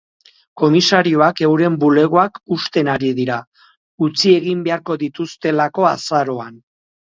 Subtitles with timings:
[0.61, 3.37] Komisarioak euren bulegoak husten ari dira,
[4.09, 6.61] utzi egin beharko dituztelako azaroan.